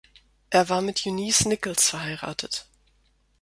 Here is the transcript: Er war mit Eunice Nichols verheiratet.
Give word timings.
Er 0.49 0.67
war 0.67 0.81
mit 0.81 1.05
Eunice 1.05 1.45
Nichols 1.47 1.91
verheiratet. 1.91 2.67